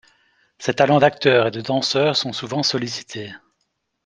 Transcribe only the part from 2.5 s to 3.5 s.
sollicités.